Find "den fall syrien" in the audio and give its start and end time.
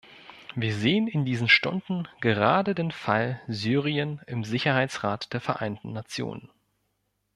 2.73-4.19